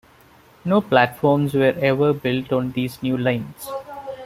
[0.65, 3.69] No platforms were ever built on these new lines.